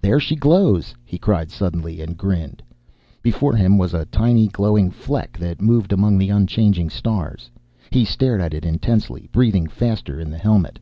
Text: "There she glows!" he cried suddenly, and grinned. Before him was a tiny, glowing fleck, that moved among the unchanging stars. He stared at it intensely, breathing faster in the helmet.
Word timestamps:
"There 0.00 0.20
she 0.20 0.36
glows!" 0.36 0.94
he 1.04 1.18
cried 1.18 1.50
suddenly, 1.50 2.00
and 2.00 2.16
grinned. 2.16 2.62
Before 3.22 3.56
him 3.56 3.76
was 3.76 3.92
a 3.92 4.04
tiny, 4.06 4.46
glowing 4.46 4.88
fleck, 4.88 5.36
that 5.38 5.60
moved 5.60 5.92
among 5.92 6.16
the 6.16 6.30
unchanging 6.30 6.90
stars. 6.90 7.50
He 7.90 8.04
stared 8.04 8.40
at 8.40 8.54
it 8.54 8.64
intensely, 8.64 9.28
breathing 9.32 9.66
faster 9.66 10.20
in 10.20 10.30
the 10.30 10.38
helmet. 10.38 10.78